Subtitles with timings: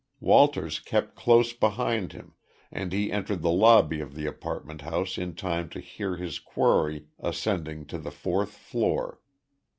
[0.19, 2.33] Walters kept close behind him,
[2.71, 7.05] and he entered the lobby of the apartment house in time to hear his quarry
[7.19, 9.21] ascending to the fourth floor.